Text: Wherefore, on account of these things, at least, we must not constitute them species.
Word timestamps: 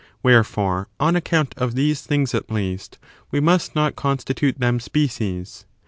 Wherefore, 0.23 0.87
on 0.99 1.15
account 1.15 1.53
of 1.57 1.75
these 1.75 2.01
things, 2.01 2.33
at 2.33 2.49
least, 2.49 2.97
we 3.29 3.39
must 3.39 3.75
not 3.75 3.95
constitute 3.95 4.59
them 4.59 4.79
species. 4.79 5.67